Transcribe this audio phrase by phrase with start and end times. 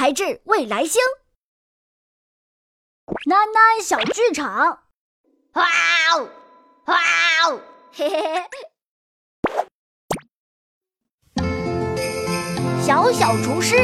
[0.00, 0.98] 才智未来星。
[3.26, 4.82] 囡囡小剧场，
[5.52, 5.68] 哇
[6.14, 6.26] 哦，
[6.86, 6.96] 哇
[7.44, 7.60] 哦，
[7.92, 8.42] 嘿嘿嘿。
[12.82, 13.76] 小小厨师